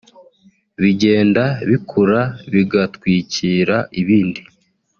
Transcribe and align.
bigenda 0.81 1.43
bikura 1.69 2.21
bigatwikira 2.53 3.77
ibindi 4.01 4.41